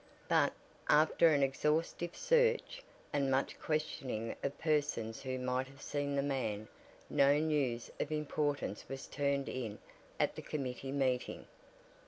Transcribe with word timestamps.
But, 0.27 0.51
after 0.89 1.27
an 1.27 1.43
exhaustive 1.43 2.15
search, 2.15 2.81
and 3.13 3.29
much 3.29 3.59
questioning 3.59 4.33
of 4.41 4.57
persons 4.57 5.21
who 5.21 5.37
might 5.37 5.67
have 5.67 5.83
seen 5.83 6.15
the 6.15 6.23
man, 6.23 6.67
no 7.07 7.37
news 7.37 7.91
of 7.99 8.11
importance 8.11 8.83
was 8.89 9.05
turned 9.05 9.47
in 9.47 9.77
at 10.19 10.33
the 10.33 10.41
committee 10.41 10.91
meeting. 10.91 11.45